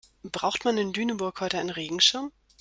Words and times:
Braucht 0.23 0.65
man 0.65 0.79
in 0.79 0.95
Lüneburg 0.95 1.41
heute 1.41 1.59
einen 1.59 1.69
Regenschirm? 1.69 2.31